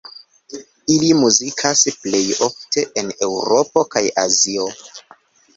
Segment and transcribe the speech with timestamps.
[0.93, 4.67] Ili muzikas plej ofte en Eŭropo kaj Azio.